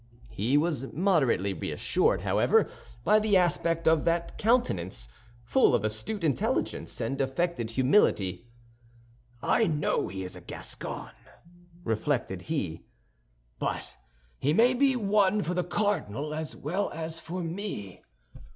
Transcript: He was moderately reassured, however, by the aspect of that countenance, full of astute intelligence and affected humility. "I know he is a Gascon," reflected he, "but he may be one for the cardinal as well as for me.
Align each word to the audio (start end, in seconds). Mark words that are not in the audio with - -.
He 0.31 0.57
was 0.57 0.91
moderately 0.93 1.53
reassured, 1.53 2.21
however, 2.21 2.67
by 3.03 3.19
the 3.19 3.37
aspect 3.37 3.87
of 3.87 4.03
that 4.05 4.35
countenance, 4.39 5.07
full 5.43 5.75
of 5.75 5.83
astute 5.85 6.23
intelligence 6.23 6.99
and 6.99 7.21
affected 7.21 7.69
humility. 7.69 8.47
"I 9.43 9.67
know 9.67 10.07
he 10.07 10.23
is 10.23 10.35
a 10.35 10.41
Gascon," 10.41 11.11
reflected 11.83 12.41
he, 12.49 12.81
"but 13.59 13.95
he 14.39 14.53
may 14.53 14.73
be 14.73 14.95
one 14.95 15.43
for 15.43 15.53
the 15.53 15.63
cardinal 15.63 16.33
as 16.33 16.55
well 16.55 16.89
as 16.93 17.19
for 17.19 17.43
me. 17.43 18.01